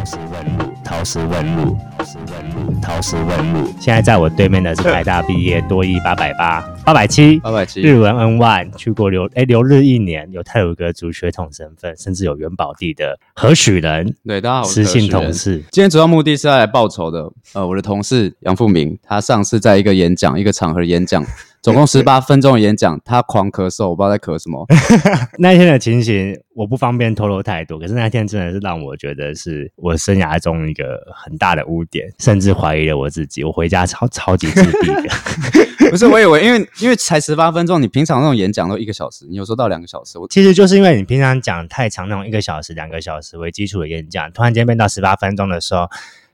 [0.00, 3.70] 陶氏问路，陶氏问路，陶氏问路，陶氏问路。
[3.78, 15.64] 现在在我对面的是台大毕业，多一八百八，八百七，八百七，日文 N one，去过留哎留日一年，有泰鲁格族血统身份，甚至有元宝地的何许人，对，大家好，我是实姓何许人同事。
[15.70, 17.30] 今天主要目的是要来报仇的。
[17.52, 21.22] 呃，我的同事杨富明，他上次在一个演讲，一个场合演讲，
[21.62, 24.66] 总共十八分钟的演讲，他狂咳嗽，我不知道在咳什么。
[25.38, 33.44] 那一天的情形，我不方便透露太多，可是那天真的是让我觉得是我生涯中一个很大的污点，甚至怀疑了我自己。
[33.44, 35.10] 我回家超超级自闭的。
[35.90, 45.90] 不是，我以为因为因为才十八分钟，你平常那种演讲都一个小时，你有时候到两个小时，我 其实就是因为你平常讲太长那种一个小时、两个小时为基础的演讲，突然间变到十八分钟的时候，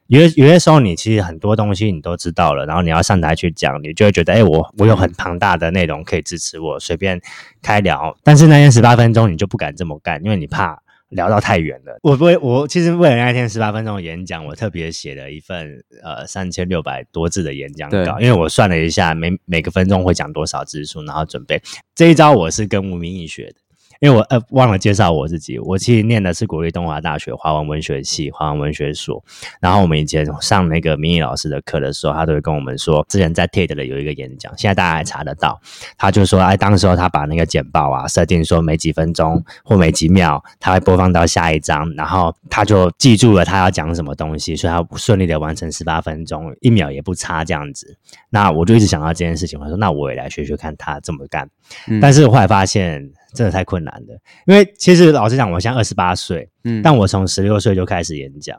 [0.08, 7.20] 有些有些时候你其实很多东西你都知道了，然后你要上台去讲，你就会觉得，哎、我我有很庞大的内容可以支持我随便
[7.62, 8.16] 开聊。
[8.22, 10.82] 但是那天十八分钟你就不敢这么干，因为你怕。
[11.10, 21.62] 聊到太远了，我不会，我其实为了那天十八分钟的演讲，我特别写了一份呃三千六百多字的演讲稿，因为我算了一下每每个分钟会讲多少字数，然后准备
[21.94, 23.54] 这一招我是跟吴明义学的。
[24.00, 29.22] 因为我呃忘了介绍我自己，我其实念的是国立东华大学华文文学系华文文学所。
[29.60, 35.60] 然后我们以前上那个明义老师的课的时候，他都会跟我们说，之前在 TED 的有一个演讲，现在大家还查得到。
[35.96, 47.96] 他就说，哎，当时候他把那个简报啊设定说每几分钟或每几秒，他会播放到下一章，然后他就记住了他要讲什么东西，所以他顺利的完成十八分钟，一秒也不差这样子。
[48.30, 51.48] 那我就一直想到这件事情，我说那我也来学学看他这么干。
[51.88, 58.58] 嗯但是我后来发现真的太困难了，因为其实老实讲，我现在二十八岁，嗯，但我从十六岁就开始演讲。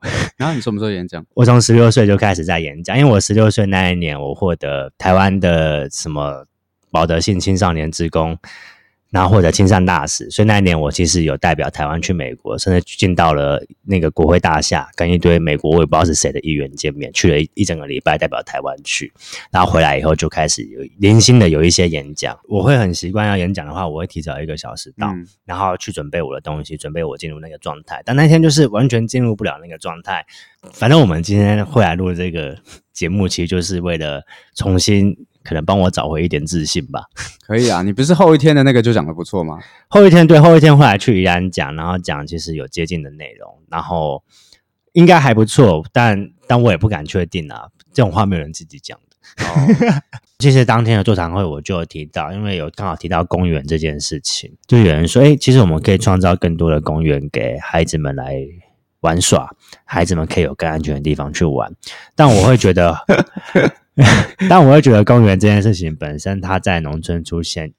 [0.38, 1.24] 然后你什么时候演讲？
[1.34, 6.46] 我从十六岁就开始在演讲，因为我十六岁那一年，我获得台湾的什么
[6.90, 8.38] 保德信青少年职工，
[9.10, 19.12] 然后或者亲善大使，所以那一年我其实有代表台湾去美国，甚至进到了那个国会大厦，跟一堆美国我也不知道是谁的议员见面，去了一一整个礼拜，代表台湾去，
[19.50, 28.00] 然后回来以后就开始有零星的有一些演讲，我会很习惯要演讲的话，我会提早一个小时到，嗯然后去准备我的东西，准备我进入那个状态。
[28.04, 30.24] 但那天就是完全进入不了那个状态。
[30.72, 32.56] 反正我们今天会来录这个
[33.00, 34.22] 节目，其实就是为了
[34.54, 37.04] 重新可能帮我找回一点自信吧。
[37.48, 39.58] 可以啊，你不是后一天的那个就讲的不错吗？
[39.88, 44.22] 后一天对后一天会来去宜兰讲，然后讲其实有接近的内容，然后
[44.92, 49.44] 应该还不错，但但我也不敢确定啊，这种话没有人自己讲的。
[49.46, 50.00] 哦，
[50.38, 58.36] 其实当天的座谈会我就有提到，因为有刚好提到公园这件事情，就有人说，哎、其实我们可以创造更多的公园给孩子们来
[59.00, 61.72] 玩耍，孩子们可以有更安全的地方去玩。
[62.14, 62.96] 但我会觉得
[64.48, 67.72] 但我会觉得公园这件事情本身，它在农村出现。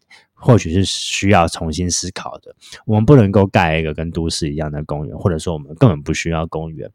[0.43, 2.55] 或许是需要重新思考的。
[2.87, 6.89] 我们不能够盖一个跟都市一样的公园，或者说我们根本不需要公园。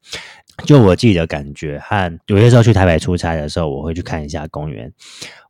[0.65, 4.93] 就我自己的感觉，和有些时候去台北出差的时候，我会去看一下公园。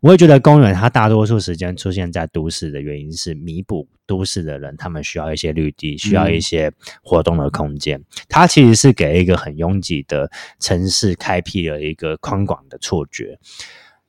[0.03, 6.73] 我会觉得公园它大多数时间出现在都市的原因是弥补都市的人，他们需要一些绿地，需要一些
[7.03, 8.03] 活动的空间。
[8.29, 10.31] 它其实是给一个很拥挤的
[10.61, 13.39] 城市开辟了一个宽广的错觉。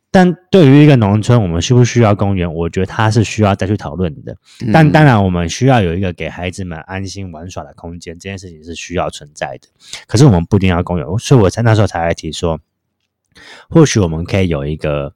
[0.10, 2.52] 但对于一个农村，我们需不需要公园？
[2.52, 4.36] 我觉得它是需要再去讨论的。
[4.72, 9.68] 但当然，我们需要有一个给孩子们安心玩耍的空间，这件事情是需要存在的。
[10.08, 12.60] 可是我们不一定要公园，所以我才那时候才来提说，
[13.70, 15.14] 或许我们可以有一个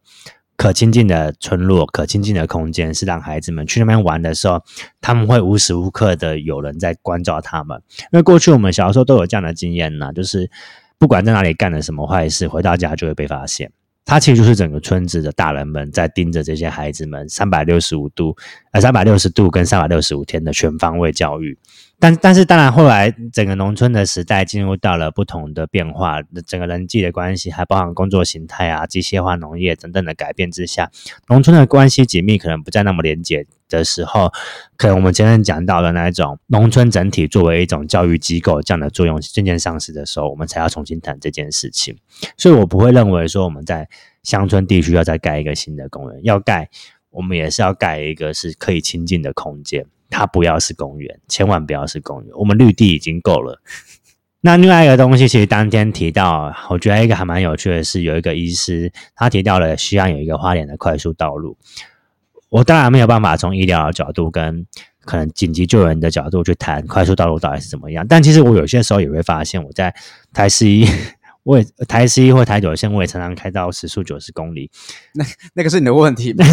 [0.61, 4.61] 可亲近的村落、可亲近的空间，是让孩子们去那边玩的时候，
[5.01, 7.81] 他们会无时无刻的有人在关照他们。
[7.97, 10.51] 因为过去我们小时候都有这样的经验呢，就是
[10.99, 13.71] 不管在哪里干了什么坏事，回到家就会被发现。
[14.05, 18.37] 他其实就是整个村子的大人们在盯着这些孩子们，三百六十五度，
[18.71, 21.57] 呃，三百六十度跟三百六十五天的全方位教育。
[22.01, 30.89] 但但是当然，后来整个农村的时代进入到了不同的变化，整个人际的关系，还包含工作形态啊、机械化农业等等的改变之下，
[31.27, 34.33] 农村的关系紧密，可能不再那么连结的时候，
[34.77, 41.95] 可能我们前面讲到的那一种农村整体作为一种教育机构这样的作用渐渐丧失的时候，我们才要重新谈这件事情。
[42.35, 43.87] 所以我不会认为说我们在
[44.23, 46.67] 乡村地区要再盖一个新的公园，要盖
[47.11, 53.59] 我们也是要盖一个是可以亲近的空间，它不要是公园，千万不要是公园，我们绿地已经够了。
[54.43, 61.57] 那另外一个东西，其实当天提到，我觉得一个还蛮有趣的是，有一个医师他提到了需要有一个花莲的快速道路。
[62.49, 64.65] 我当然没有办法从医疗的角度跟
[65.05, 69.93] 可能紧急救援的角度去谈快速道路到底是怎么样，但其实我有些时候也会发现，我在
[70.33, 70.85] 台十一，
[71.43, 74.69] 我也台十一或台九线，我也常常开到时速九十公里，
[75.13, 75.23] 那
[75.53, 76.43] 那个是你的问题， 那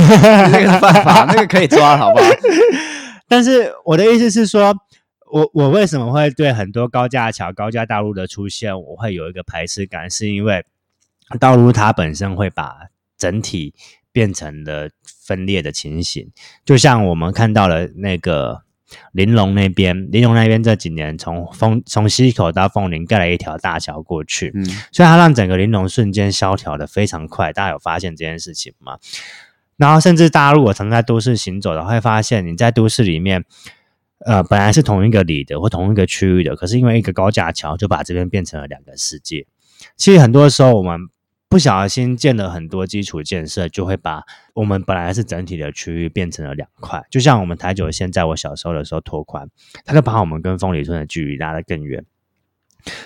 [0.61, 2.25] 个是犯法，那个可以抓，好不好？
[3.29, 4.75] 但是我的意思是说，
[5.31, 10.65] 我我为什么会对很多高架桥、高架道路的出现，我会有一个排斥感，是因为
[11.39, 12.89] 道路它本身会把
[13.19, 13.75] 整体
[14.11, 16.31] 变成了分裂的情形，
[16.65, 18.63] 就像我们看到了那个
[19.13, 27.53] 玲珑那边，玲珑那边这几年从凤从溪口到凤林盖了一条大桥过去，嗯，所以它让整个玲珑瞬间萧条的非常快。
[27.53, 28.99] 大家有发现这件事情吗？
[29.79, 33.47] 然后甚至大家如果常在都市行走的，会发现你在都市里面。
[34.27, 39.47] 呃，本来是同一个里的或同一个区域的，可是因为一个高架桥，就把这边变成了两个世界。
[39.97, 41.03] 其实很多时候，我们
[41.49, 47.01] 不小心建了很多基础建设，就会把我们本来是整体的区域变成了两块。
[47.09, 49.49] 就像我们台九线，在我小时候的时候拓宽，
[49.85, 52.05] 它就把我们跟凤梨村的距离拉得更远。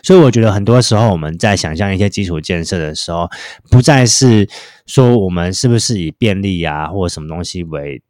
[0.03, 3.29] 所以我觉得很多时候我们在想象一些基础建设的时候，
[3.71, 4.49] 不再是
[4.87, 8.03] 说我们是不是以便利啊或者什么东西为。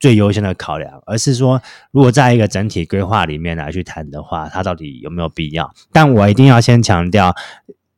[0.00, 1.60] 最优先的考量，而是说，
[1.90, 5.74] 如果在一个整体规划里面来去谈的话，它到底有没有必要？
[5.92, 7.34] 但我一定要先强调，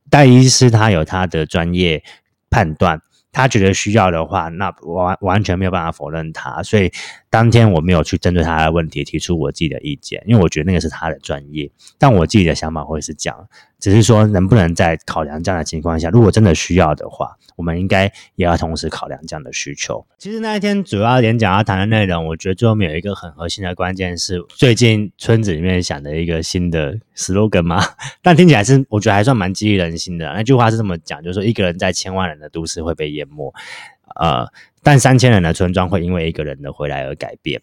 [0.09, 2.03] 戴医师他有他的专业
[2.49, 3.03] 判断，
[3.33, 6.63] 他觉得需要的话，那完完全没有办法否认他。
[6.63, 6.91] 所以
[7.31, 11.71] 当天我没有去针对他的问题提出我自己的意见，因为我觉得那个是他的专业。
[11.97, 13.49] 但我自己的想法会是这样，
[13.79, 17.37] 只是说能不能在考量这样的情况下，如果真的需要的话。
[17.57, 20.07] 我们应该也要同时考量这样的需求。
[20.17, 27.85] 其实那一天主要演讲要谈的内容，我觉得最后面有一个很核心的关键是最近村子里面想的一个新的 slogan 嘛，
[28.23, 30.33] 但听起来是我觉得还算蛮激励人心的。
[30.33, 33.53] 那句话是这么讲，就是说一个人在千万人的都市会被淹没，
[34.15, 34.47] 呃，
[34.83, 37.61] 但三千人的村庄会因为一个人的回来而改变。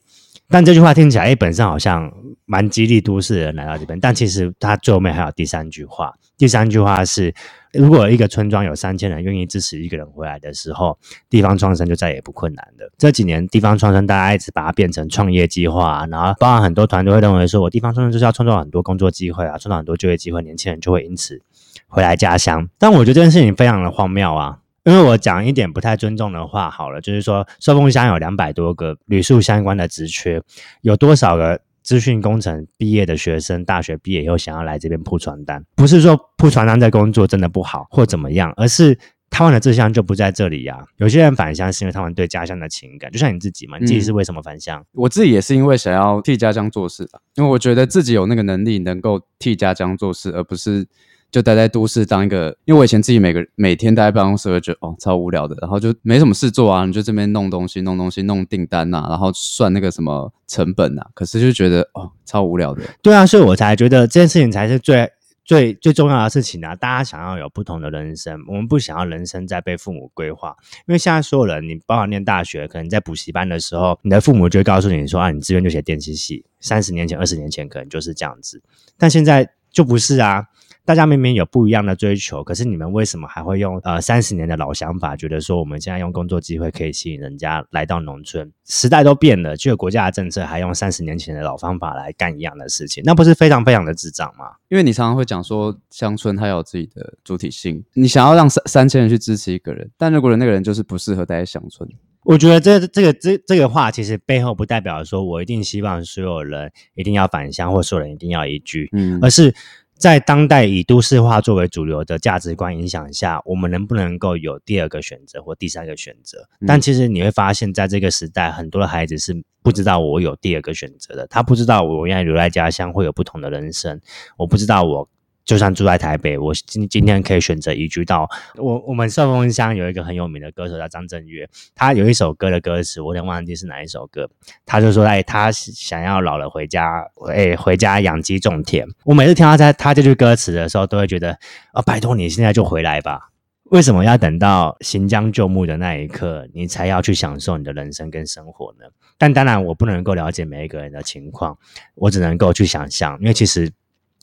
[0.50, 2.12] 但这句话听起来，哎，本身好像
[2.46, 6.14] 蛮激励都市人来到这边，但其实它最后面还有第三句话。
[6.38, 7.34] 第三句话是。
[7.74, 10.98] 如果一个村庄有三千人愿意支持一个人回来的时候，
[11.30, 12.90] 地方创生就再也不困难了。
[12.98, 21.40] 这几年地方创生，大家一直把它变成创业计划，然后包含很多团队会认为说，我地方创生就是要创造很多工作机会啊，创造很多就业机会，年轻人就会因此
[21.88, 22.68] 回来家乡。
[22.80, 30.42] 但我觉得这件事情非常的荒谬啊，因为我讲一点不太尊重的话好了，就是说寿丰乡有两百多个旅宿相关的职缺，
[30.82, 31.60] 有多少个？
[31.84, 39.00] 资讯工程毕业的学生，大学毕业以后想要来这边铺传单，不是说铺传单在工作真的不好或怎么样，而是
[39.30, 40.84] 他们的志向就不在这里呀。
[40.98, 44.86] 有些人返乡是因为他们对家乡的情感，就像你自己嘛，你自己是为什么返乡？
[44.92, 50.86] 我自己也是因为想要替家乡做事因为我觉得自己有那个能力能够替家乡做事，而不是。
[51.30, 62.82] 就待在都市当一个，因为我以前自己每个每天待在办公室，会觉得哦超无聊的，然后就没什么事做啊，你就这边弄东西、弄东西、弄订单呐，然后算那个什么成本呐，可是就觉得哦超无聊的。
[63.02, 65.12] 对啊，所以我才觉得这件事情才是最
[65.44, 66.76] 最最重要的事情啊！
[66.76, 70.56] 大家想要有不同的人生，我们不想要人生在被父母规划，
[70.88, 76.46] 因为现在所有人，你包括念大学，可能在补习班的时候，你的父母就会告诉你说啊，你志愿就写电机系。
[76.60, 78.62] 三十年前、二十年前可能就是这样子，
[78.98, 80.46] 但现在就不是啊。
[80.88, 88.50] 大家明明有不一样的追求，可是你们为什么还会用呃三十年的老想法，觉得说我们现在用工作机会可以吸引人家来到农村？
[88.64, 94.46] 时代都变了，就有国家的政策还用三十年前的老方法来干一样的事情，那不是非常非常的智障吗？
[94.70, 101.90] 因为你常常会讲说乡村它有自己的主体性，你想要让三三千人去支持一个人，但如果那个人就是不适合待在乡村，
[102.24, 109.54] 我觉得这这个这这个话其实背后不代表说我一定希望所有人一定要返乡，或所有人一定要移居，嗯，而是。
[109.98, 116.48] 在当代以都市化作为主流的价值观影响下，我们能不能够有第二个选择或第三个选择？
[116.68, 124.00] 但其实你会发现在这个时代，很多的孩子是不知道我有第二个选择的，他不知道我原来留在家乡会有不同的人生，
[124.38, 125.10] 我不知道我。
[125.48, 134.30] 就算住在台北，我今今天可以选择移居到我我们寿丰乡有一个很有名的歌手叫张震岳，他有一首歌的歌词，我有点忘记是哪一首歌。
[134.66, 137.02] 他就说，哎，他想要老了回家，
[137.34, 138.86] 哎，回家养鸡种田。
[139.06, 141.40] 我每次听到他他这句歌词的时候，都会觉得，
[141.72, 143.30] 啊，拜托你现在就回来吧。
[143.72, 148.86] 为什么要等到行将就木的那一刻，你才要去享受你的人生跟生活呢？
[149.18, 151.58] 但当然，我不能够了解每一个人的情况，
[151.96, 153.72] 我只能够去想象，因为其实。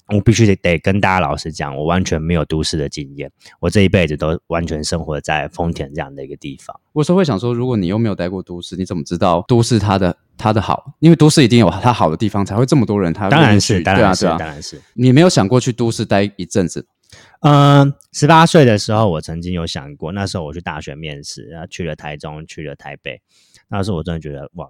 [0.08, 6.78] 我必须得得跟大家老实讲，我完全没有都市的经验，我这一辈子都完全生活在丰田这样的一个地方。
[6.92, 10.94] 我说会想说，如果你又没有待过都市，你怎么知道都市它的它的好？
[11.00, 13.12] 因为都市一定有它好的地方，才会这么多人。
[13.14, 14.78] 他当然是，当然是，当然是。
[14.92, 16.86] 你没有想过去都市待一阵子？
[17.40, 20.12] 嗯，十八岁的时候，我曾经有想过。
[20.12, 23.22] 那时候我去大学面试，然后去了台中，去了台北。
[23.68, 24.68] 那时候我真的觉得哇。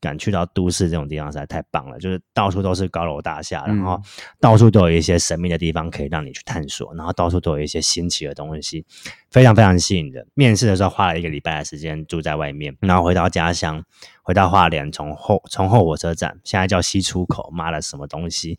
[0.00, 4.02] 敢去到都市这种地方实在太棒了，就是到处都是高楼大厦，然后嗯
[4.40, 8.84] 到处都有一些神秘的地方可以让你去探索，然后到处都有一些新奇的东西，
[9.30, 10.26] 非常非常吸引人。
[10.34, 13.84] 面试的时候花了一个礼拜的时间住在外面，然后回到家乡，
[14.22, 18.56] 回到花莲，从后从后火车站，现在叫西出口，妈的什么东西？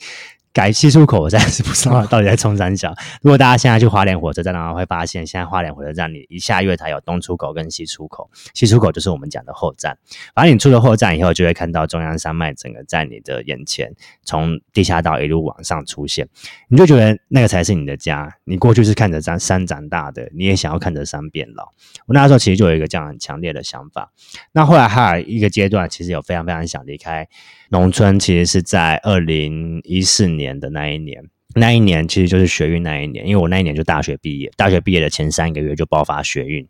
[0.51, 2.93] 改西出口，我暂时不知道到底在冲山小。
[3.21, 9.97] 如果大家现在去花莲火车站的话，会发现现在花莲火车站里一下月台有东出口跟西出口，西出口就是我们讲的后站。
[10.33, 16.27] 反正你出了后站以后，就会看到中央山脉整个在你的眼前，从地下道一路往上出现，
[16.67, 18.35] 你就觉得那个才是你的家。
[18.43, 21.65] 你过去是看着山山长大的，你也想要看着山变老。
[22.07, 24.11] 我那时候其实就有一个这样很强烈的想法。
[24.51, 27.27] 那后来还有一个阶段，其实有非常非常想离开
[27.69, 31.23] 农村，其实是在二零一四年的那一年。
[31.55, 36.67] 那一年其实就是学运那一年，因为我那一年就大学毕业，大学毕业的前三个月就爆发学运。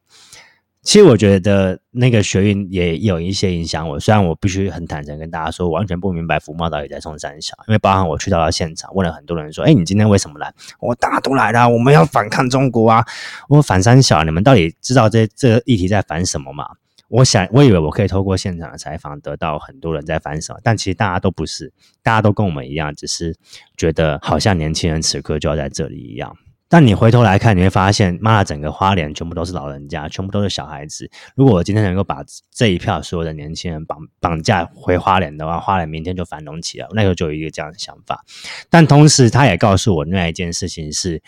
[0.81, 10.53] 其实我觉得那个学运也有一些影响我，虽然我必须很坦诚跟大家说，完全不明白福茂到底在冲三小，因为包含我去到了现场，问了很多人说，哎，你今天为什么来？
[10.79, 13.05] 我大都来了，我们要反抗中国啊！
[13.49, 16.65] 我反三小，你们到底知道这这个议题在反什么吗？
[17.09, 21.73] 我想，我以为我可以透过现场的采访得到很多人在反什么，但其实大家都不是，
[22.03, 23.35] 大家都跟我们一样，只是
[23.75, 26.37] 觉得好像年轻人此刻就要在这里一样。
[26.71, 31.09] 但你回头来看，你会发现，妈的，整个花莲全部都是老人家，全部都是小孩子。
[31.35, 36.87] 如果我今天能够把这一票所有的年轻人绑绑架回花莲的话，花莲明天就繁荣起来。
[36.91, 38.23] 那时候就有一个这样的想法。
[38.69, 41.23] 但同时，他也告诉我另外一件事情是，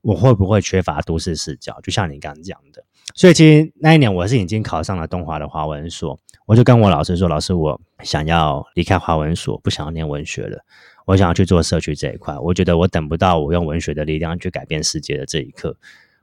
[0.00, 1.80] 我会不会缺乏都市视角？
[1.82, 2.84] 就像你刚刚讲的。
[3.14, 10.64] 所以其实那一年我是已经考上了东华的华文所，我就跟我老师说：“老师，我想要离开华文所，不想要念文学了，
[11.06, 12.36] 我想要去做社区这一块。
[12.38, 15.76] 我觉得我等不到我用文学的力量去改变世界的这一刻，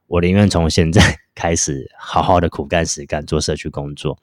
[0.07, 1.01] 我宁愿从现在
[1.33, 4.17] 开始好好的苦干实干做社区工作。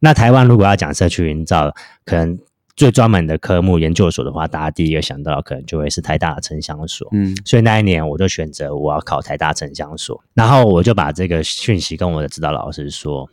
[0.00, 1.74] 那台湾如果要讲社区营造，
[2.04, 2.38] 可能
[2.78, 7.08] 最专门的科目研究所的话，大家第一个想到可能就会是台大的城乡所。
[7.10, 13.28] 嗯所以那一年我就选择我要考台大城乡所，然后我就把这个讯息跟我的指导老师说，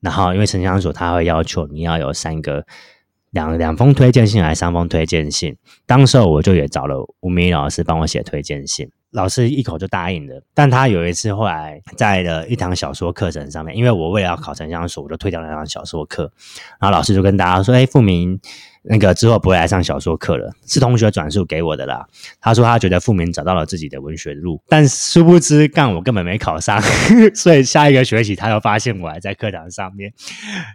[0.00, 2.66] 然后因为城乡所他会要求你要有三个
[3.30, 8.90] 两两封推荐信还是三封推荐信，当时候我就也找了吴明老师帮我写推荐信。
[9.12, 16.30] 老师一口就答应了，但他有一次后来在了一堂小说课程上面，因为我为了要考城乡所，我就退掉那堂小说课，
[16.78, 18.38] 然后老师就跟大家说：“哎，富明
[18.82, 22.06] 那个之后不会来上小说课了，是同学转述给我的啦。”
[22.38, 26.78] 他说他觉得富明找到了自己的文学路，但殊不知干我根本没考上，
[27.34, 30.12] 所以下一个学期他又发现我还在课堂上面，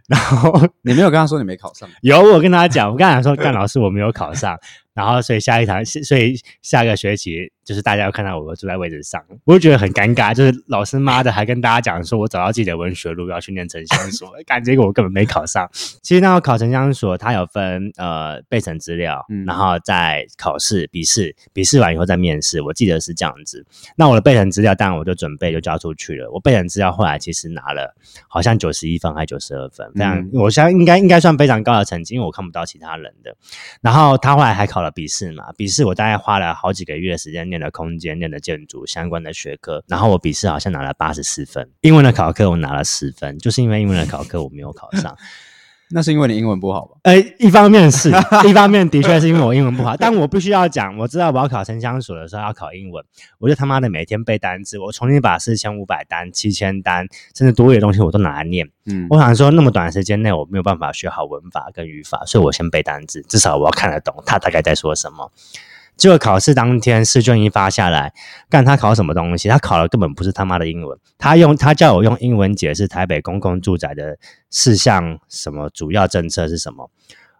[0.08, 4.58] 然后你没有跟他说你没考上，有我跟他讲，我跟他讲说干老师我没有考上，
[4.94, 15.70] 然后所以下一堂所以下个学期就是大家要看到我坐在位置上，我就觉得很尴尬，就是老师妈的还跟大家讲说我找到自己的文学路要去念城乡所， 感觉我根本没考上。
[16.02, 23.66] 其实那个考城乡所它有分呃备审资料，嗯然后再考试笔试，笔试完以后再面试，我记得是这样子。
[23.96, 27.96] 那我的备审资料当然我就准备就交出去了，我备审资料后来其实拿了
[28.28, 33.36] 好像九十一分还九十二分，非常、嗯我相应该应该算非常高的成绩，因为我看不到其他人的。
[33.82, 45.18] 然后他后来还考笔试嘛，笔试我大概花了好几个月的时间练了空间、练了建筑相关的学科，然后我笔试好像拿了八十四分，英文的考科我拿了十分，就是因为英文的考科我没有考上。
[45.94, 46.98] 那是因为你英文不好吧？
[47.04, 48.10] 呃，一方面是，
[48.48, 53.04] 一方面的确是因为我英文不好，但我必须要讲，我知道我要考城乡所的时候要考英文，
[53.40, 58.68] 我就他妈的每天背单词，我重新把四千五百单、七千单，甚至多余的东西我都拿来念。
[58.86, 65.32] 嗯我想说，那么短时间内我没有办法学好文法跟语法，所以我先背单词，至少我要看得懂他大概在说什么。
[65.96, 68.14] 结果考试当天试卷一发下来，
[68.50, 69.48] 干他考什么东西？
[69.48, 74.18] 他考的根本不是他妈的英文，他用他叫我用英文解释台北公共住宅的
[74.50, 76.90] 事项什么主要政策是什么。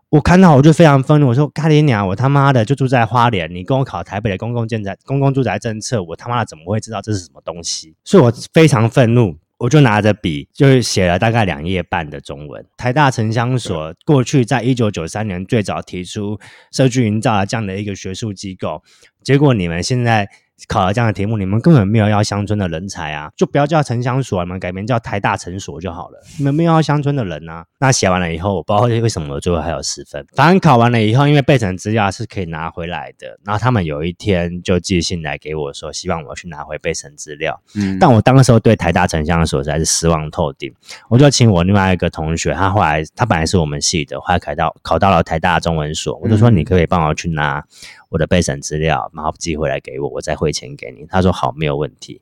[0.10, 12.66] 我看到我就非常愤怒，我说：“咖喱娘，我他妈的就住在花莲，你跟我考台北的公共建材、公共住宅政策，我他妈的怎么会知道这是什么东西？”所以我非常愤怒，我就拿着笔，就是写了大概两页半的中文。
[12.76, 16.38] 台大城乡所过去在一九九三年最早提出
[16.74, 18.84] 社区营造的这样的一个学术机构，
[19.24, 20.28] 结果你们现在
[20.68, 26.20] 考了这样的题目，你们根本没有要乡村的人才啊，就不要叫城乡所，你们改名叫台大城所就好了。
[26.38, 27.66] 你们没有要乡村的人啊。
[27.80, 30.26] 那写完了以后，我不知道为什么我最后还有十分。
[30.36, 37.60] 反正考完了以后，因为备审资料是可以拿回来的，然后他们有一天就寄信来给我说，希望我去拿回备审资料。
[37.76, 40.74] 嗯，但我当时候对台大城乡所实在是失望透顶，
[41.10, 47.62] 我就请我另外一个同学，他后来他本来是我们系的，后来考到考到了台大中文所，我就说嗯你可不可以帮我去拿
[48.14, 51.04] 我的备审资料，然后寄回来给我，我再汇钱给你。
[51.10, 52.22] 他说好，没有问题。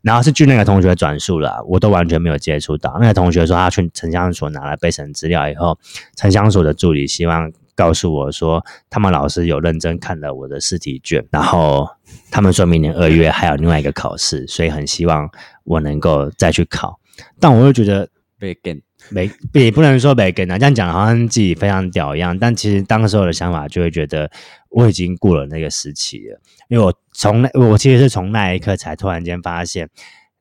[0.00, 2.96] 然后是据那个同学转述了，我都完全没有接触到。
[3.00, 5.76] 那个同学说他去城乡所拿了备审资料以后，
[6.14, 11.88] 城乡所的助理希望告诉我说，他们老师有认真看了我的试题卷，然后
[12.30, 15.28] 他们说明年二月还有另外一个考试，所以很希望
[15.64, 17.00] 我能够再去考。
[17.40, 18.80] 但我又觉得被跟
[19.10, 22.38] 没也不能说没跟啊，这样讲好像自己非常屌一样。
[22.38, 24.30] 但其实当时我的想法就会觉得
[24.70, 29.88] 我已经过了那个时期了，因为我从那我其实是从那一刻才突然间发现，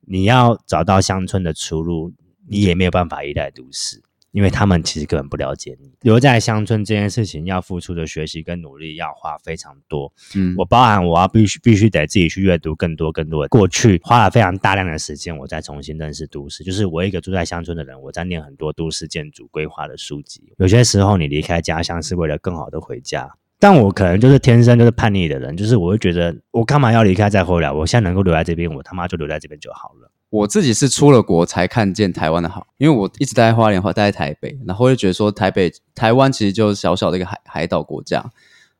[0.08, 2.12] 你要找到乡村的出路，
[2.48, 4.02] 你也没有办法依赖都市，
[4.34, 5.94] 因为他们其实根本不了解你。
[6.02, 13.48] 留在乡村这件事情要付出的学习跟努力要花非常多，嗯我包含我要必须必须得自己去阅读更多更多的。
[13.48, 16.64] 过去花了非常大量的时间，我再重新认识都市。
[16.64, 20.54] 就是我一个住在乡村的人，我在念很多都市建筑规划的书籍。
[20.58, 23.32] 有些时候，你离开家乡是为了更好的回家。
[23.60, 27.72] 但我可能就是天生就是叛逆的人，就是我会觉得我干嘛要离开再回来？
[27.72, 30.12] 我现在能够留在这边，我他妈就留在这边就好了。
[30.34, 38.26] 我自己是出了国才看见台湾的好，因为我一直待在花莲，或待在台北，然后就觉得说台北、台湾其实就是小小的一个海海岛国家，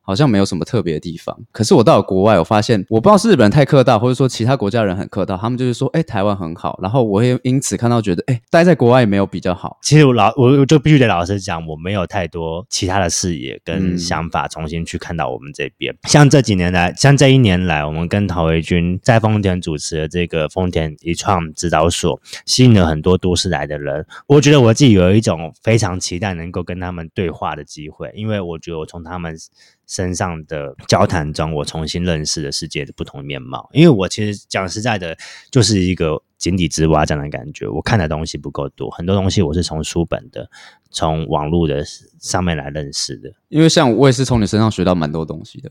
[0.04, 1.36] 好像没有什么特别的地方。
[1.50, 9.78] 可是我到了国外，我发现我不知道是日本人太客套，或者说其他国家人很客套，他们就是说，哎、台湾很好，然后我也因此看到觉得，哎、待在国外也没有比较好。
[9.82, 15.96] 其实我老我我就必须得老实讲，我没有太多其他的视野跟嗯想法重新去看到我们这边。
[16.08, 24.06] 像这几年来，像这一年来，我们跟陶维军在丰田主持的这个丰田一创指导所，吸引了很多都市来的人。
[24.26, 29.36] 我觉得我自己有一种非常期待能够跟他们对话的机会，因为我觉得我从他们
[29.86, 33.68] 身上的交谈中，我重新认识了世界的不同面貌。
[33.72, 35.16] 因为我其实讲实在的，
[35.50, 37.68] 就是一个井底之蛙这样的感觉。
[37.68, 40.50] 我看的东西不够多，很多东西我是从书本的、
[40.90, 41.84] 从网络的
[42.18, 43.32] 上面来认识的。
[43.48, 45.70] 因为像我也是从你身上学到蛮多东西的，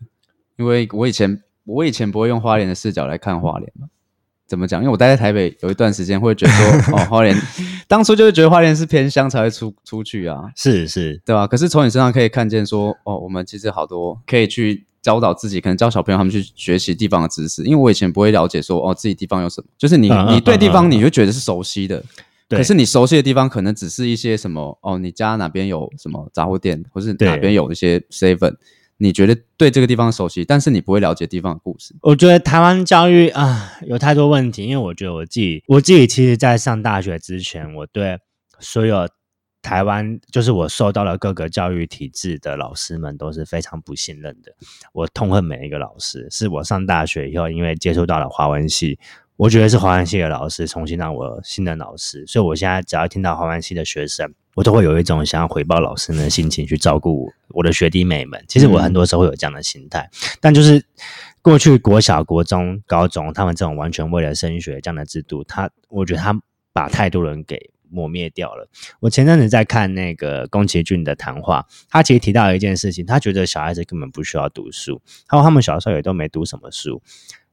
[0.57, 3.87] 因为我以前我以前不会用花莲的视角来看花莲嘛。
[4.53, 4.81] 怎么讲？
[4.81, 7.35] 因为我待在台北有一段时间，会觉得说， 哦，花莲
[7.87, 11.47] 当初就是觉得花莲是偏乡才会出出去啊，是是，对吧？
[11.47, 17.63] 可是从你身上可以看见说，哦，我们其实好多可以去教导自己，可能教小朋友他们去学习地方的知识。
[17.63, 22.03] 因为我以前不会了解说，哦，自己地方有什么，就是你你对地方你就觉得是熟悉的，
[22.47, 28.53] 对可是你熟悉的地方可能只是一些什么，哦，你家哪边有什么杂货店，或是哪边有一些 seven，
[29.03, 31.93] 你觉得对这个地方熟悉，但是你不会了解地方的故事。
[32.01, 38.17] 我觉得台湾教育啊有太多问题，因为我觉得我自己我自己其实，在上大学之前，我对
[38.59, 39.05] 所有
[39.61, 44.53] 台湾就是我受到了各个教育体制的老师们都是非常不信任的，
[44.93, 46.25] 我痛恨每一个老师。
[46.31, 48.97] 是我上大学以后，因为接触到了华文系，
[49.35, 58.43] 我觉得是华文系的老师重新让我信任老师，所以我现在只要听到华文系的学生，我都会有一种想要回报老师们的心情，去照顾我的学弟妹们。
[58.47, 60.85] 其实我很多时候会有这样的心态，但就是
[61.41, 66.39] 过去国小、国中、高中，他们这种完全为了升学这样的制度，他我觉得他
[66.71, 68.69] 把太多人给抹灭掉了。
[68.99, 77.01] 我前阵子在看那个宫崎骏的谈话，他其实提到一件事情，他觉得小孩子根本不需要读书，他说他们小时候也都没读什么书。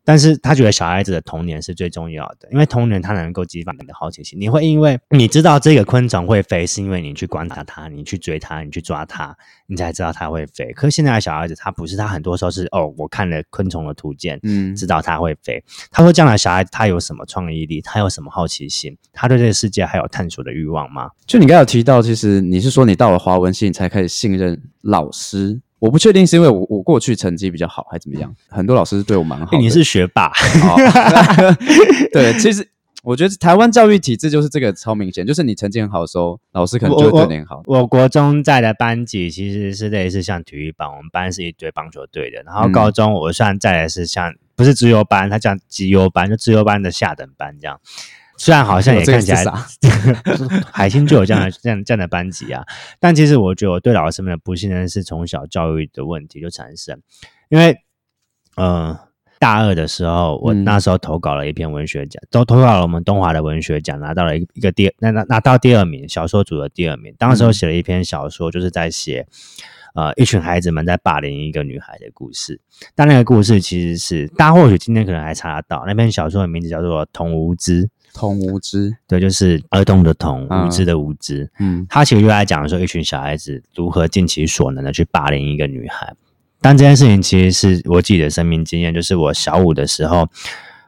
[0.05, 4.41] 但是他觉得小孩子的童年是最重要的，因为童年它能够激发你的好奇心。
[4.41, 9.37] 你会因为你知道这个昆虫会飞，是因为你去观察它，你去追它，你去抓它，
[9.67, 10.73] 你才知道它会飞。
[10.73, 15.63] 可是现在的小孩子他不是，他很多时候是哦，我看了昆虫的图鉴，嗯，知道它会飞。
[15.91, 17.81] 他说将来小孩他有什么创意力？
[17.81, 18.97] 他有什么好奇心？
[19.13, 21.11] 他对这个世界还有探索的欲望吗？
[21.27, 25.61] 就你刚才有提到，其实你是说你到了华文系你才开始信任老师。
[25.81, 29.51] 我不确定是因为我我过去成绩比较好还是怎么样，很多老师对我蛮好。
[29.51, 30.77] 欸你是学霸，哦
[32.13, 32.69] 对，其实
[33.03, 37.63] 我觉得台湾教育体制就是这个超明显，就是你成绩很好的时候，老师可能就会对你很好。
[37.65, 42.43] 我国中在的班级其实是类似像体育班，我们班是一堆棒球队的。
[42.45, 47.81] 然后嗯高中我算在的是像不是资优班，他叫绩优班，就资优班的下等班这样。
[48.41, 49.45] 虽然好像也看起来
[50.73, 52.65] 海星就有这样的 这样这样的班级啊，
[52.99, 56.99] 但其实我觉得我对老师们的不信任是从小教育的问题就产生，
[57.51, 57.77] 因为
[58.57, 58.99] 呃
[59.39, 60.65] 大二的时候，我嗯。
[60.65, 67.15] 那时候投稿了一篇文学奖，都投稿了我们东华的文学奖，拿到了一一个第那拿拿到第二名，小说组的第二名。
[67.19, 69.27] 当时我写了一篇小说，就是在写。
[69.93, 72.61] 呃，一群孩子们在霸凌一个女孩的故事，
[72.95, 81.51] 但那个故事其实是大家或许今天可能还查得到，那篇小说的名字叫做《童无知》，童无知，对，就是儿童的童，嗯无知的无知。
[81.59, 86.15] 嗯他其实就在讲说，一群小孩子如何尽其所能的去霸凌一个女孩。
[86.61, 90.29] 但这件事情其实是我自己的生命经验，就是我小五的时候，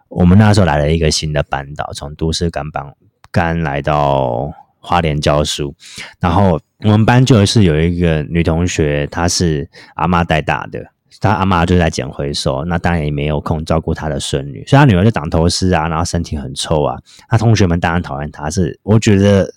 [0.08, 2.84] 我们那时候来了一个新的班导，从都市赶班
[3.30, 5.74] 赶来到花莲教书，
[6.20, 10.92] 然后我们班就是有一个女同学，她是阿妈带大的。
[11.20, 16.98] 他阿妈就在捡回收，那当然也没有空照顾他的孙女，所以他女儿就长头虱啊，然后身体很臭啊。
[17.28, 19.52] 他同学们当然讨厌他，是我觉得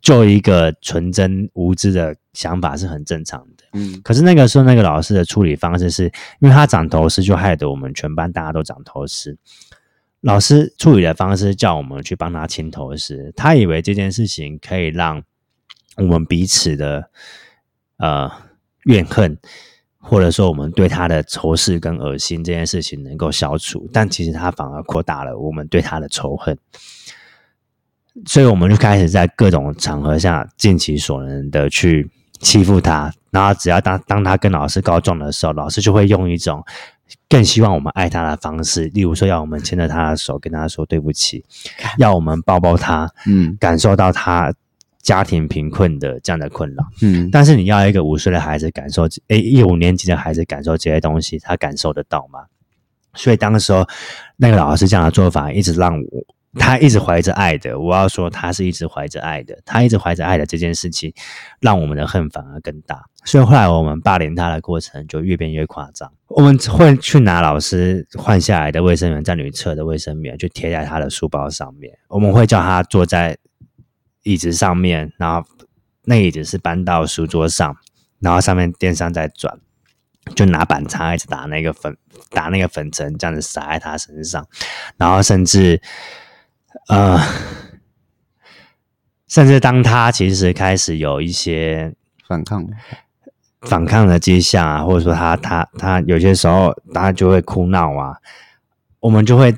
[0.00, 3.64] 就一个纯真无知的想法是很正常的。
[3.72, 6.04] 嗯可是那个时候，那个老师的处理方式是，
[6.40, 9.36] 因为他长头虱，就害得我们全班大家都长头虱。
[10.22, 15.22] 老师处理的方式叫我们去帮他清头虱，他以为这件事情可以让
[15.98, 17.10] 我们彼此的
[17.98, 18.30] 呃
[18.84, 19.38] 怨恨，
[20.08, 26.56] 或者说我们对他的仇视跟恶心这件事情能够消除，但其实他反而扩大了我们对他的仇恨。
[28.24, 32.08] 所以我们就开始在各种场合下尽其所能的去
[32.40, 36.64] 欺负他，然后只要当当他跟老师告状的时候，老师就会用一种
[37.28, 41.44] 更希望我们爱他的方式，例如说要我们牵着他的手跟他说对不起，
[41.98, 44.54] 要我们抱抱他，嗯感受到他
[45.06, 46.84] 家庭贫困的这样的困扰。
[47.00, 52.40] 嗯但是你要一个五岁的孩子感受，诶，一五年级的孩子感受这些东西，他感受得到吗？
[53.14, 53.86] 所以当时候
[54.36, 56.24] 那个老师这样的做法，一直让我
[56.58, 57.78] 他一直怀着爱的。
[57.78, 61.12] 我要说，他是一直怀着爱的，他一直怀着爱的这件事情，
[61.60, 63.04] 让我们的恨反而更大。
[63.24, 66.12] 所以后来我们霸凌他的过程就越变越夸张。
[66.28, 71.96] 我们会去拿老师换下来的卫生棉在女厕的卫生棉，去贴在他的书包上面。
[72.08, 73.36] 我们会叫他坐在
[74.26, 75.48] 椅子上面，然后
[76.04, 77.76] 那椅子是搬到书桌上，
[78.18, 79.60] 然后上面电扇在转，
[80.34, 81.96] 就拿板擦一直打那个粉，
[82.30, 84.44] 打那个粉尘，这样子撒在他身上，
[84.96, 85.80] 然后甚至
[86.88, 87.20] 呃，
[89.28, 91.94] 甚至当他其实开始有一些
[92.26, 92.66] 反抗，
[93.60, 98.16] 反抗的迹象啊，或者说他他他有些时候他就会哭闹啊，
[98.98, 99.56] 我们就会，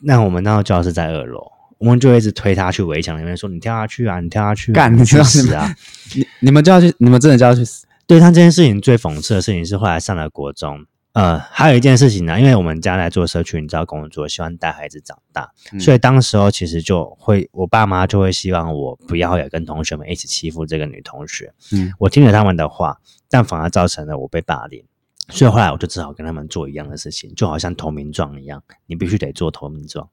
[0.00, 5.74] 那我们那个教室在二楼，我们就会一直推他去围墙里面说：“你跳下去啊，你跳下去、啊，你去干你知道你们死啊！”
[6.14, 7.86] 你你们就要去，你们真的就要去死？
[8.06, 21.52] 对他这件事情最讽刺的事情是，后来上了国中，呃，还有一件事情呢，因为我们家在做社区，你知道工作，希望带孩子长大，嗯所以当时候其实就会，我爸妈就会希望我不要也跟同学们一起欺负这个女同学。
[21.72, 24.84] 嗯我听了他们的话，但反而造成了我被霸凌，
[25.28, 30.08] 所以后来我就只好跟他们做一样的事情，就好像投名状一样，你必须得做投名状，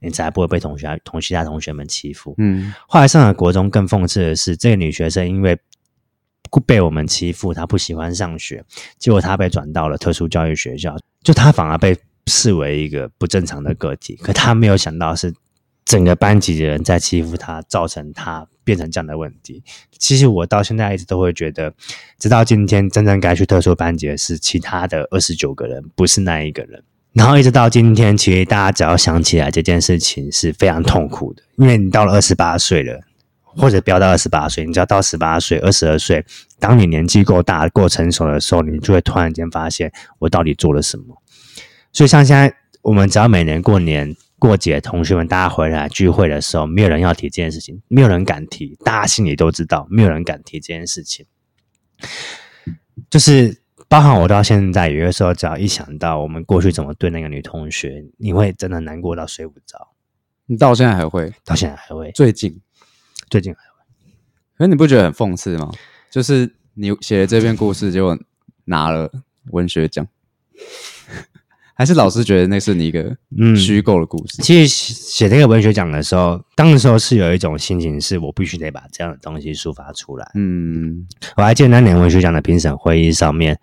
[0.00, 2.34] 你才不会被同学同其他同学们欺负。
[2.38, 5.58] 嗯后来上了国中，更讽刺的是，这个女学生因为
[6.66, 8.64] 被我们欺负，她不喜欢上学，
[8.96, 11.96] 结果她被转到了特殊教育学校，就她反而被
[12.28, 14.14] 视为一个不正常的个体。
[14.16, 15.34] 可她没有想到是
[15.84, 19.62] 整个班级的人在欺负她，造成她变成这样的问题。
[19.98, 21.72] 其实我到现在一直都会觉得，
[22.18, 26.82] 直到今天真正该去特殊班级的是其他的二十九个人，不是那一个人。
[27.12, 33.00] 然后一直到今天，其实大家只要想起来这件事情是非常痛苦的，因为你到了二十八岁了，
[33.44, 36.24] 或者不要到二十八岁，你只要到十八岁、二十二岁，
[36.58, 41.22] 当你年纪够大、够成熟的时候，你就会突然间发现我到底做了什么。
[41.92, 51.24] 所以像现在，我们只要每年过年过节，同学们大家回来聚会的时候，没有人要提这件事情，没有人敢提，大家心里都知道，没有人敢提这件事情。
[53.08, 59.94] 就是包含我到现在，有的时候只要一想到我们过去怎么对那个女同学，你会真的难过到睡不着，
[60.44, 61.32] 你到现在还会？
[61.42, 62.12] 到现在还会。
[62.12, 62.60] 最近，
[63.30, 63.66] 最近还会
[64.58, 65.72] 可是你不觉得很讽刺吗？
[66.10, 68.18] 就是你写的这篇故事，结果
[68.66, 69.10] 拿了
[69.52, 70.06] 文学奖，
[71.74, 74.40] 还是老师觉得那是你一个嗯虚构的故事？
[74.42, 80.30] 其实写这个文学奖的时候，当时候是有一种心情，是我必须得把这样的东西抒发出来。
[80.34, 81.06] 嗯
[81.36, 83.58] 我还记得那年文学奖的评审会议上面，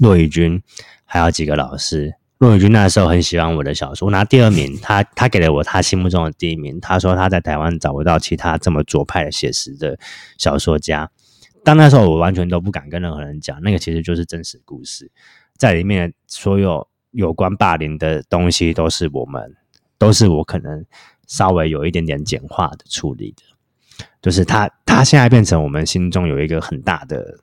[0.00, 0.62] 骆宇君
[1.04, 2.14] 还有几个老师。
[2.38, 6.78] 骆宇君那时候很喜欢我的小说，我拿第二名，他 他给了我他心目中的第一名。
[6.80, 9.98] 他说他在台湾找不到其他这么左派的写实的
[10.36, 11.10] 小说家。
[11.64, 15.10] 但那时候我完全都不敢跟任何人讲，那个其实就是真实故事，
[15.56, 19.56] 在里面所有有关霸凌的东西都是我们，
[19.96, 20.84] 都是我可能
[21.26, 23.42] 稍微有一点点简化的处理的。
[24.20, 27.38] 就是他，他现在变成我们心中有一个很大的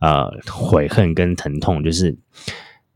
[0.00, 2.16] 呃悔恨跟疼痛，就是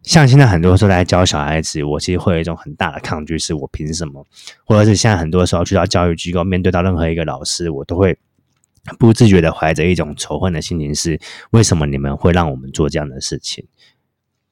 [0.03, 4.27] 像现在很多时候来教小孩子，我其实会有一种很大的抗拒，是我凭什么？
[4.65, 8.19] 或者是现在很多时候去到教育机构，面对到任何一个老师，我都会
[8.99, 13.67] 不自觉的怀着一种仇恨的心情，是为什么你们会让我们做这样的事情？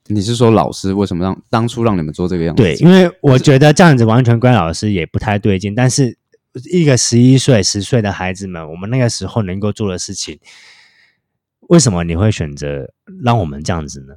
[0.09, 2.63] 你是说老师为什么让当初让你们做这个样子？
[2.63, 5.75] 对，因为我觉得这样子完全怪老师也不太对劲。
[5.75, 6.17] 但是
[6.71, 10.39] 一个十一岁、十岁的孩子们，我们那个时候能够做的事情，
[11.69, 12.93] 为什么你会选择
[13.23, 14.15] 让我们这样子呢？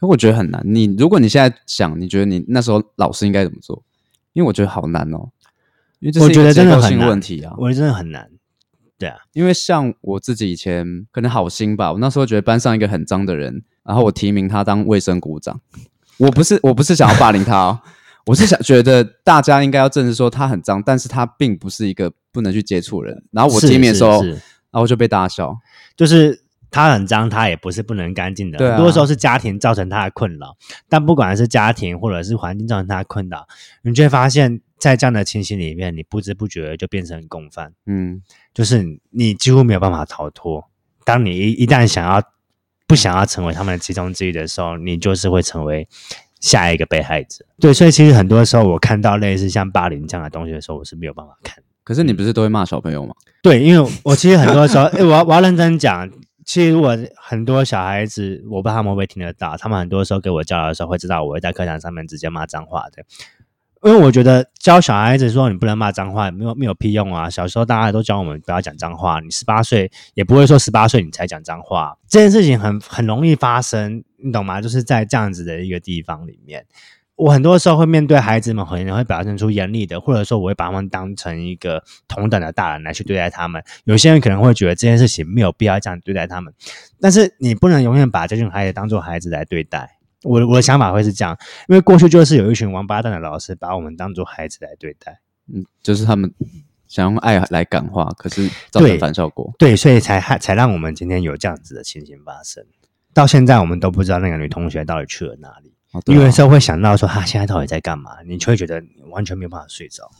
[0.00, 0.62] 我觉得很难。
[0.64, 3.84] 你如果你现在想，你觉得你那时候老师应该怎么做？
[4.32, 5.30] 因为我觉得好难哦，
[6.00, 7.54] 因为这是一个我觉得真的结构性很问题啊。
[7.58, 8.30] 我觉得真的很难。
[8.98, 15.60] 对啊，因为像我自己以前可能好心吧，我那时候觉得班上一个很脏的人，然后我提名他当卫生股长。
[16.18, 17.80] 我不是我不是想要霸凌他哦，
[18.26, 23.24] 我是想觉得大家应该要正视说他很脏，但是他并不是一个不能去接触人。
[23.32, 24.38] 然后我是提名的时候，然
[24.72, 25.56] 后就被大家笑。
[25.96, 28.58] 就是他很脏，他也不是不能干净的。
[28.70, 30.56] 很多时候是家庭造成他的困扰，
[30.88, 33.46] 但不管是家庭或者是环境造成他的困扰，
[33.82, 38.22] 你就会发现，在这样的情形里面，你不知不觉就变成共犯，嗯，
[38.54, 40.64] 就是你几乎没有办法逃脱。
[41.04, 42.22] 当你一一旦想要
[42.92, 45.88] 不想要成为他们的其中之一的时候，你就是会成为
[46.40, 47.42] 下一个被害者。
[47.58, 51.64] 对，所以其实很多时候我看到类似像霸凌这样的东西的时候，我是没有办法看。
[51.84, 53.14] 可是你不是都会骂小朋友吗？
[53.42, 56.06] 对，因为我其实很多时候，诶我要我要认真讲，
[56.44, 63.02] 其实我很多小孩子，我不知道他们会不会听得到，他们很多时候给我教导的时候，会知道我会在课堂上面直接骂脏话的。
[63.84, 67.28] 因为我觉得教小孩子说你不能骂脏话，没有没有屁用啊！
[67.28, 74.60] 小时候大家都教我们不要讲脏话，你十八岁也不会说十八岁你才讲脏话，这件事情很很容易发生，你懂吗？
[74.60, 76.64] 就是在这样子的一个地方里面，
[77.16, 83.60] 我很多时候会面对孩子们，可能会表现出严厉的，或者说我会把他们当成一个同等的大人来去对待他们。
[83.82, 86.54] 有些人可能会觉得这件事情没有必要这样对待他们，
[87.00, 89.96] 但是你不能永远把这群孩子当做孩子来对待。
[90.22, 91.36] 我我的想法会是这样，
[91.68, 95.20] 因为过去就是有一群王八蛋的老师把我们当做孩子来对待，
[95.52, 96.32] 嗯，就是他们
[96.88, 99.52] 想用爱来感化，可是造成反效果。
[99.58, 102.64] 对，所以才害才让我们今天有这样子的情形发生。
[103.14, 105.74] 到现在我们都不知道那个女同学到底去了哪里。
[105.92, 110.10] 哦对啊你有的时候会想到说她现在到底在干嘛，你就会觉得你完全没有办法睡着。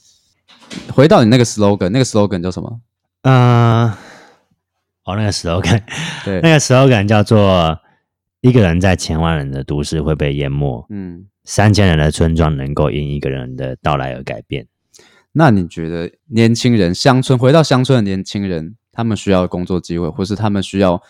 [0.92, 2.80] 回到你那个 slogan，那个 slogan 叫什么？
[3.22, 3.90] 嗯、
[5.04, 5.82] 哦，那个 slogan，
[6.24, 7.80] 对，那个 slogan 叫做
[8.42, 14.66] “一个人在千万人的都市会被淹没，嗯，三千人的村庄能够因一个人的到来而改变。
[15.30, 21.00] 那你觉得年轻人乡村回到乡村的年轻人，他们需要的工作机会，或是他们需要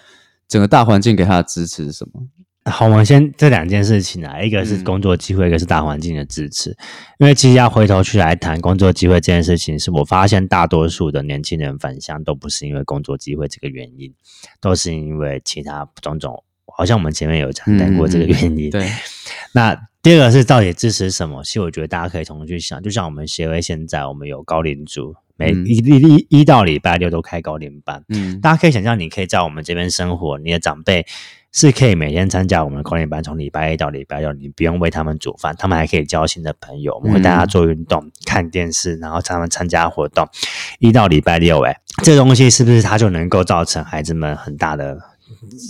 [0.46, 2.22] 整个大环境给他的支持是什么？”
[2.70, 6.76] 好，我们先这两件事情啊，一个是嗯工作机会，一个是大环境的支持。
[7.18, 14.14] 因为其实要回头去来谈工作机会这件事情，是我发现大多数的年轻人返乡都不是因为工作机会这个原因，
[14.60, 16.44] 都是因为其他种种。
[16.66, 18.70] 好像我们前面有谈谈过这个原因。
[18.70, 18.88] 对，
[19.54, 21.42] 那第二个是到底支持什么？
[21.44, 31.06] 其实我觉得大家可以同时去想，就像我们协会现在我们有高龄组，每嗯一一一一到礼拜六都开高龄班，嗯，大家可以想象，你可以在我们这边生活，你的长辈
[31.52, 40.26] 是可以每天参加我们的高龄班，从礼拜一到礼拜六，你不用为他们煮饭，他们还可以交新的朋友，我们会带他做运动、看电视，然后他们参加活动，
[40.80, 44.98] 一到礼拜六，哎，这东西是不是它就能够造成孩子们很大的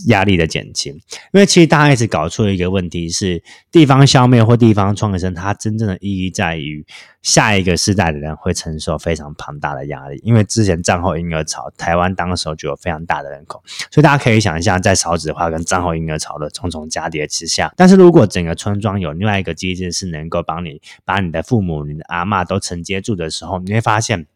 [0.07, 0.93] 压力的减轻？
[0.95, 6.85] 因为其实大家一直搞错一个问题是，地方消灭或地方创生，它真正的意义在于
[7.23, 10.21] 下一个世代的人会承受非常庞大的压力。
[10.23, 24.27] 因为之前战后婴儿潮，台湾当时候就有非常大的人口，所以大家可以想象，在少子化跟战后婴儿潮的重重加叠之下，但是如果整个村庄有另外一个机制是能够帮你把你的父母、你的阿嬷都承接住的时候，你会发现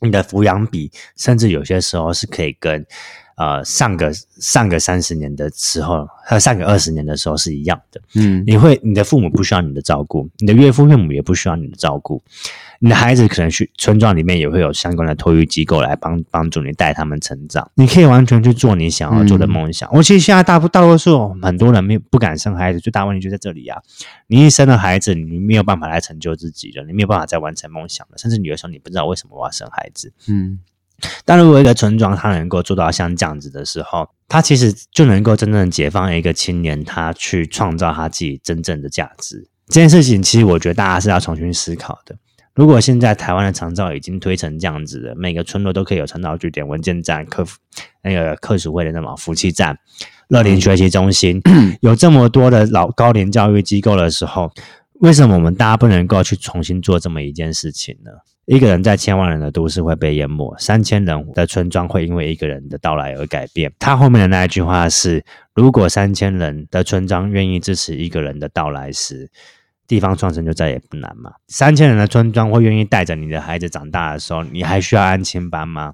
[0.00, 2.86] 你的抚养比，甚至有些时候是可以跟
[3.38, 8.00] 呃上个上个三十年的时候和上个二十年的时候是一样的。
[8.14, 12.20] 嗯，你会，你的父母不需要你的照顾，你的岳父岳母也不需要你的照顾，
[12.80, 19.88] 你的孩子可能去村庄里面也会有相关的托育机构来帮帮助你带他们成长，你可以完全去做你想要做的梦想。
[19.92, 23.80] 我其实现在大部大多数很多人没有不敢生孩子，最大问题就在这里啊！
[24.26, 30.12] 你一生了孩子，你没有办法来成就自己了，你没有办法再完成梦想了，甚至有的时候你不知道为什么我要生孩子。
[30.28, 30.58] 嗯，
[31.28, 39.46] 但如果一个村庄它能够做到像这样子的时候，它其实就能够真正解放一个青年，他去创造他自己真正的价值。
[39.66, 42.16] 这件事情，其实我觉得大家是要重新思考的。
[42.54, 47.58] 如果现在台湾的长照已经推成这样子了，每个村落都可以有长照据点、文件站、客服
[48.02, 49.76] 那个客属会的那种服务站、
[50.28, 51.42] 乐龄学习中心，
[51.82, 54.50] 有这么多的老高龄教育机构的时候，
[55.00, 58.12] 为什么我们大家不能够去重新做这么一件事情呢？
[58.48, 63.70] 一个人在千万人的都市会被淹没，三千人的村庄会因为一个人的到来而改变。
[63.78, 65.22] 他后面的那一句话是：
[65.54, 69.30] 如果三千人的村庄愿意支持一个人的到来时，
[69.86, 71.34] 地方创生就再也不难嘛。
[71.48, 75.92] 三千人的村庄会愿意带着你的孩子长大的时候，你还需要安亲班吗？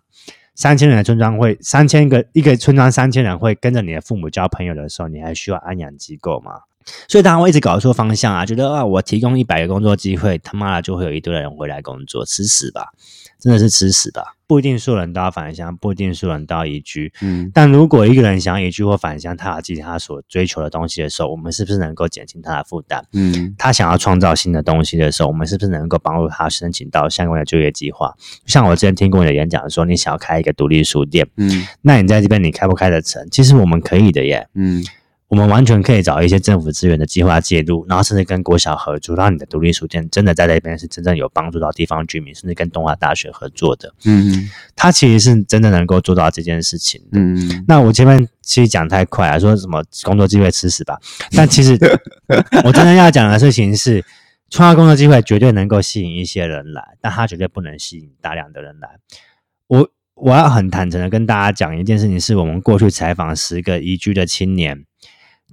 [0.55, 6.61] 三千人的村庄会，三千个一个村庄三千人会跟着你的父母交朋友的时候，你还需要安养机构吗？
[7.09, 12.93] 所以大家会一直搞错方向啊，觉得啊，我提供一百个工作机会，他妈的就会有一堆人回来工作，吃屎吧！
[13.41, 14.37] 真的是吃屎吧！
[14.47, 17.13] 不一定所有人都要返乡，不一定所有人都要移居。
[17.21, 23.05] 嗯，但如果一个人想要移居或返乡，他有自己他所追求的东西的时候，我们是不是能够减轻他的负担？
[23.13, 28.15] 嗯，他想要创造新的东西的时候，我们是不是能够帮助他申请到相关的就业计划？
[28.47, 33.29] 像我之前听过你的演讲说，你想要开一个独立书店，嗯，那你在这边你开不开得成？
[33.31, 34.49] 其实我们可以的耶。
[34.55, 34.83] 嗯，
[35.35, 43.93] 我们完全可以找一些政府资源的计划介入，然后甚至跟国小合作，让你的独立书店真的在那边是真正有帮助到地方居民，甚至跟东华大学合作的。
[44.05, 47.19] 嗯他其实是真的能够做到这件事情的。
[47.19, 50.97] 嗯那我前面其实讲太快了，说什么工作机会吃屎吧，
[51.33, 51.77] 但其实
[52.65, 54.05] 我真的要讲的事情是，
[54.51, 58.89] 创造工作机会绝对能够吸引一些人来，但它绝对不能吸引大量的人来。
[59.67, 64.85] 我我要很坦诚的跟大家讲一件事情，是我们过去采访十个移居的青年，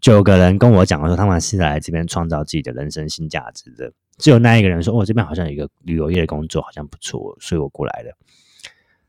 [0.01, 8.17] 九个人跟我讲说他们是来这边创造自己的人生新价值的，只有那一个人说，哦，这边好像有一个旅游业的工作，好像不错，所以我过来了。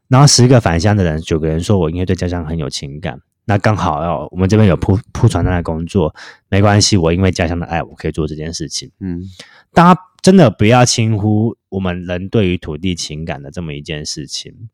[0.09, 6.15] 然后十个返乡的人，九个人说我因为对家乡很有情感，那刚好哦，我们这边有铺铺传单的工作，
[6.51, 8.91] 没关系，我因为家乡的爱，我可以做这件事情。
[9.01, 9.23] 嗯
[9.73, 14.69] 大家真的不要轻忽我们人对于土地情感的这么一件事情。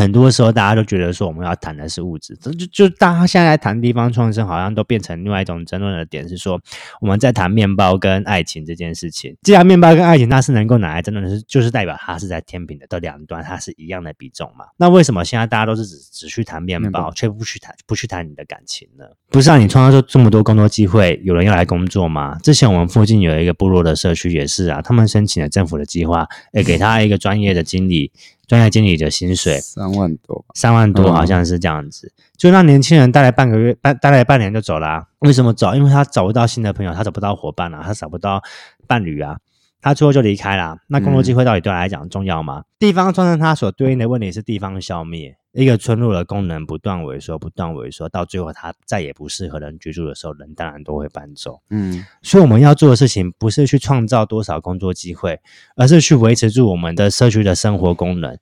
[0.00, 6.58] 很多时候，大家都觉得说我们要谈的是物质，就就就大家现在谈地方创生，好像都变成另外一种争论的点，是说
[7.02, 9.36] 我们在谈面包跟爱情这件事情。
[9.42, 14.64] 既然面包跟爱情它是能够拿来争论的是，就是代表它是在天平的这两端，它是一样的比重嘛。
[14.78, 19.04] 那为什么现在大家都是只只去谈面包，却不去谈不去谈你的感情呢？
[19.30, 22.38] 不是让你创造出这么多工作机会，有人要来工作吗？
[22.42, 28.10] 之前我们附近有一个部落的社区也是啊，他们申请了政府的计划，诶，给他一个专业的经理，
[28.50, 35.04] 专业经理的薪水三万多吧，三万多，嗯好像是这样子，就让年轻人待了半个月，半待了半年就走了、啊。
[35.20, 35.72] 为什么走？
[35.76, 38.42] 因为他找不到新的朋友，他找不到伙伴啊，他找不到
[38.88, 39.38] 伴侣啊，
[39.80, 40.78] 他最后就离开了。
[40.88, 42.64] 那工作机会到底对他来讲重要吗？
[42.76, 51.60] 地方创生他所对应的问题是地方消灭，一个村落的功能不断萎缩，不断萎缩，到最后它再也不适合人居住的时候，人当然都会搬走。
[51.70, 55.40] 嗯所以我们要做的事情不是去创造多少工作机会，
[55.74, 58.38] 而是去维持住我们的社区的生活功能，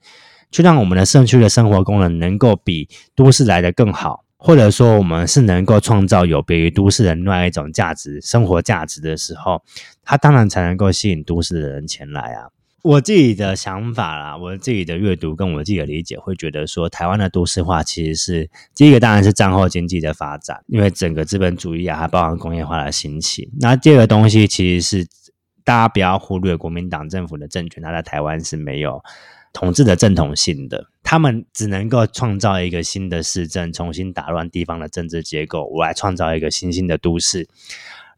[0.50, 9.62] 去让我们的社区的生活功能能够比都市来的更好，或者说我们是能够创造有别于都市的另外一种价值、生活价值的时候，
[10.04, 12.50] 它当然才能够吸引都市的人前来啊。
[12.82, 23.50] 我自己的想法啦，我自己的阅读跟我自己的理解，会觉得说，台湾的都市化其实是第一个，当然是战后经济的发展，因为整个资本主义啊，还包含工业化的兴起。
[23.60, 25.06] 那第二个东西其实是
[25.64, 29.02] 大家不要忽略国民党政府的政权，它在台湾是没有
[29.52, 37.48] 统治的正统性的，他们只能够创造一个新的市政，重新打乱地方的政治结构，我来创造一个新兴的都市。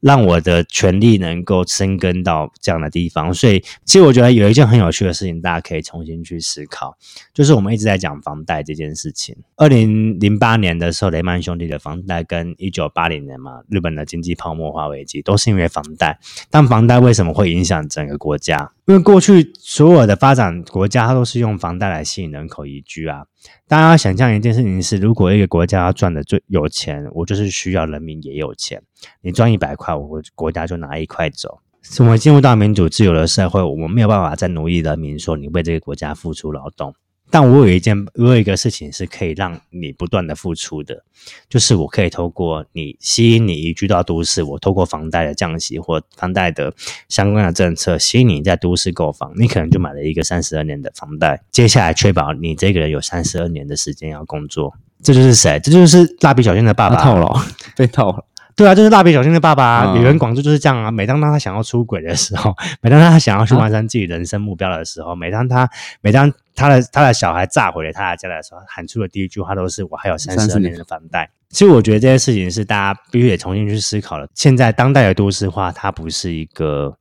[0.01, 6.97] 让我的权利能够生根到这样的地方，所以其实我觉得有一件很有趣的事情，大家可以重新去思考，
[7.35, 9.37] 就是我们一直在讲房贷这件事情。
[9.57, 16.19] 二零零八年的时候，雷曼兄弟的房贷跟一九八零年嘛，日本的经济泡沫化危机都是因为房贷。
[16.51, 18.73] 但房贷为什么会影响整个国家？
[18.91, 23.23] 因为过去所有的发展国家，它都是用房贷来吸引人口移居啊。
[23.69, 28.83] 大家要想象一件事情是，如果一个国家要赚的最有钱，我就是需要人民也有钱。
[29.21, 31.61] 你赚一百块，我国家就拿一块走。
[32.01, 36.93] 我们进入到民主自由的社会，我们没有办法再奴役人民，说你为这个国家付出劳动。
[37.31, 41.05] 但我有一件，我有一个事情是可以让你不断的付出的，
[41.49, 46.75] 就是我可以透过你吸引你移居到都市，我透过房贷的降息或房贷的
[47.09, 54.75] 相关的政策吸引你在都市购房，你可能就买了一个三十二年的房贷，接下来确保你这个人有三十二年的时间要工作。
[55.03, 55.59] 这就是谁？
[55.61, 56.97] 这就是蜡笔小新的爸爸。
[56.97, 57.41] 套牢，
[57.75, 58.27] 被套了。
[58.57, 60.91] 对啊，就是蜡笔小新的爸爸、李元广志就是这样啊。
[60.91, 65.69] 每当他想要出轨的时候，每当他想要去完成自己人生目标的时候，每当他
[66.01, 71.31] 每当他的他的小孩炸毁了他的家的时候，喊出的第一句话都是“我还有三十30二年年的房贷”。
[71.51, 74.29] 其实我觉得这些事情是大家必须得重新去思考的。
[74.35, 76.97] 现在当代的都市化，它不是一个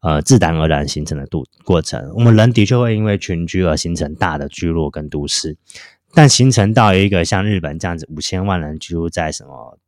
[0.00, 2.10] 呃自然而然形成的度过程。
[2.14, 5.58] 我们人的确会因为群居而形成大的聚落跟都市，
[6.14, 9.78] 但形成到一个像日本这样子五千万人居住在什么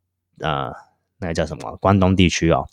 [0.43, 0.71] 呃
[1.19, 2.67] 那个叫什么关东地区哦，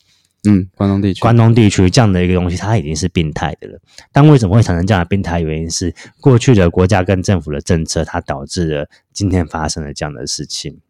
[0.48, 1.20] 嗯，关东地区。
[1.20, 3.80] 关东地区这样的一个东西，它已经是病态的了。
[4.12, 5.40] 但为什么会产生这样的病态？
[5.40, 10.80] 原因是过去的国家跟政府的政策，它导致了今天发生了这样的事情。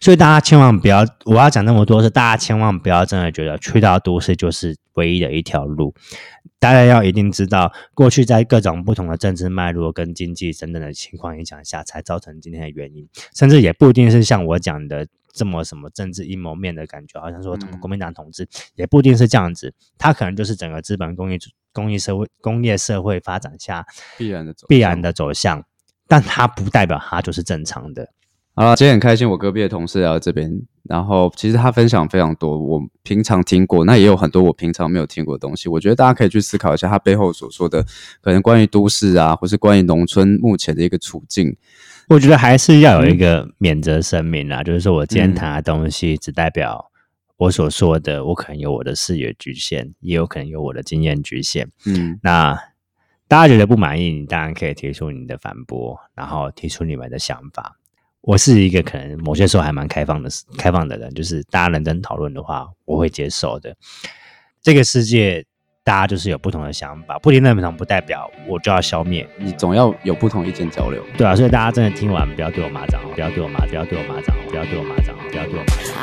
[0.00, 5.94] 所以大家千万不要，我要讲那么多是大家千万不要真的觉得去到都市就是唯一的一条路。
[6.58, 21.38] 大家要一定知道，过去在各种不同的政治脉络跟经济等等的情况影响下，才造成今天的原因，甚至也不一定是像我讲的这么什么政治阴谋面的感觉，好像说嗯国民党统治，也不一定是这样子，它可能就是整个资本工业
[21.72, 23.84] 工业社会工业社会发展下
[24.16, 24.94] 必然的走，必然。
[25.02, 25.62] 的走向，
[26.06, 28.08] 但它不代表它就是正常的。
[28.54, 30.48] 好了，今天很开心，我隔壁的同事来到这边
[30.84, 35.68] 然后其实他分享非常多，我平常听过，那也有很多我平常没有听过的东西。
[35.68, 37.84] 我觉得大家可以去思考一下他背后所说的，
[38.22, 41.56] 可能关于都市啊，或是关于农村目前的一个处境。
[42.08, 46.90] 我觉得还是要有一个免责声明啊，就是说我今天谈的东西只代表
[47.36, 51.68] 我所说的，我可能有我的视野局限，也有可能有我的经验局限。
[51.86, 52.58] 嗯那
[53.26, 57.78] 大家觉得不满意，你当然可以提出你的反驳，然后提出你们的想法。
[58.20, 63.76] 我是一个可能某些时候还蛮开放的、开放的人，就是大家认真讨论的话，我会接受的。
[64.62, 65.44] 这个世界，
[65.84, 71.04] 大家就是有不同的想法，不听认同不代表我就要消灭，你总要有不同意见交流。
[71.18, 76.00] 对啊，所以大家真的听完不要对我骂脏话，不要对我骂，不要对我骂脏话，不要对我骂脏话，不要对我骂脏话。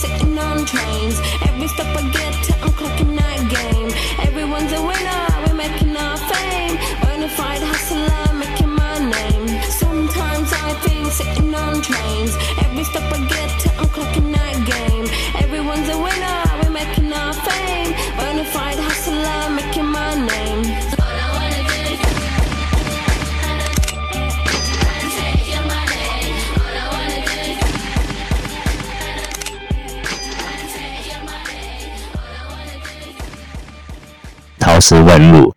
[0.00, 1.20] Sitting on trains.
[1.46, 2.29] Every step I get
[34.90, 35.48] 石问路，